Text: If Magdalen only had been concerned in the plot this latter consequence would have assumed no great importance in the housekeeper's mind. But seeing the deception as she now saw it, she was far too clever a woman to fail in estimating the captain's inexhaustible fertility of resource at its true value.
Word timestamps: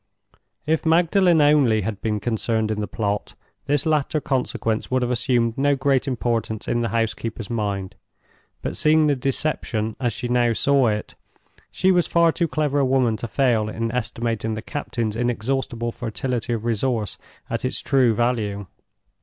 If 0.65 0.83
Magdalen 0.83 1.41
only 1.41 1.81
had 1.81 2.01
been 2.01 2.19
concerned 2.19 2.71
in 2.71 2.79
the 2.79 2.87
plot 2.87 3.35
this 3.67 3.85
latter 3.85 4.19
consequence 4.19 4.89
would 4.89 5.03
have 5.03 5.11
assumed 5.11 5.55
no 5.59 5.75
great 5.75 6.07
importance 6.07 6.67
in 6.67 6.81
the 6.81 6.89
housekeeper's 6.89 7.51
mind. 7.51 7.93
But 8.63 8.75
seeing 8.75 9.05
the 9.05 9.15
deception 9.15 9.95
as 9.99 10.11
she 10.11 10.27
now 10.27 10.53
saw 10.53 10.87
it, 10.87 11.13
she 11.69 11.91
was 11.91 12.07
far 12.07 12.31
too 12.31 12.47
clever 12.47 12.79
a 12.79 12.83
woman 12.83 13.15
to 13.17 13.27
fail 13.27 13.69
in 13.69 13.91
estimating 13.91 14.55
the 14.55 14.63
captain's 14.63 15.15
inexhaustible 15.15 15.91
fertility 15.91 16.51
of 16.53 16.65
resource 16.65 17.19
at 17.47 17.63
its 17.63 17.79
true 17.79 18.15
value. 18.15 18.65